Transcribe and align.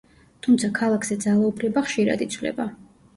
თუმცა 0.45 0.69
ქალაქზე 0.79 1.17
ძალაუფლება 1.25 1.83
ხშირად 1.89 2.25
იცვლება. 2.27 2.67